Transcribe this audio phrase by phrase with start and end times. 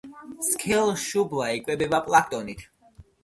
[0.45, 2.65] სქელშუბლა იკვებება პლანქტონით.